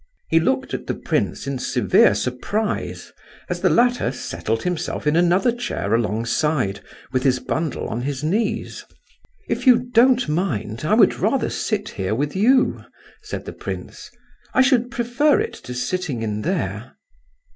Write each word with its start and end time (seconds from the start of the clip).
He 0.29 0.39
looked 0.39 0.73
at 0.73 0.87
the 0.87 0.95
prince 0.95 1.45
in 1.45 1.59
severe 1.59 2.15
surprise 2.15 3.13
as 3.47 3.61
the 3.61 3.69
latter 3.69 4.11
settled 4.11 4.63
himself 4.63 5.05
in 5.05 5.15
another 5.15 5.51
chair 5.51 5.93
alongside, 5.93 6.79
with 7.11 7.21
his 7.21 7.37
bundle 7.37 7.87
on 7.87 8.01
his 8.01 8.23
knees. 8.23 8.83
"If 9.47 9.67
you 9.67 9.77
don't 9.93 10.27
mind, 10.27 10.83
I 10.85 10.95
would 10.95 11.19
rather 11.19 11.51
sit 11.51 11.89
here 11.89 12.15
with 12.15 12.35
you," 12.35 12.83
said 13.21 13.45
the 13.45 13.53
prince; 13.53 14.09
"I 14.55 14.61
should 14.63 14.89
prefer 14.89 15.39
it 15.39 15.53
to 15.65 15.75
sitting 15.75 16.23
in 16.23 16.41
there." 16.41 16.95